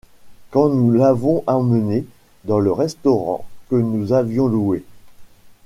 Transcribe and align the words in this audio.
Quand 0.49 0.69
nous 0.69 0.91
l'avons 0.91 1.43
emmenée 1.45 2.07
dans 2.45 2.57
le 2.59 2.71
restaurant 2.71 3.45
que 3.69 3.75
nous 3.75 4.13
avions 4.13 4.47
loué. 4.47 4.83